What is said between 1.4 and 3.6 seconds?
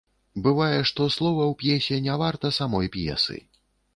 ў п'есе не варта самой п'есы.